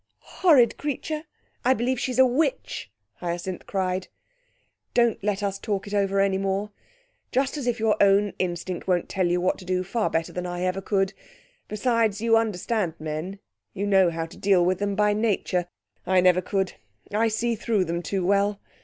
[0.17, 1.25] 'Horrid creature!
[1.63, 4.07] I believe she's a witch,' Hyacinth cried.
[4.95, 6.71] 'Don't let us talk it over any more.
[7.31, 10.47] Just as if your own instinct won't tell you what to do far better than
[10.47, 11.13] I ever could!
[11.67, 13.37] Besides, you understand men;
[13.75, 15.67] you know how to deal with them by nature
[16.07, 16.73] I never could.
[17.13, 18.59] I see through them too well.